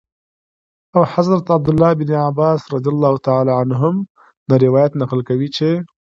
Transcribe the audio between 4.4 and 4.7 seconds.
نه